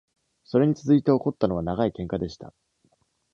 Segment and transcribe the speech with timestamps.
[0.45, 2.55] それに続いて起こったのは長いけんかでした。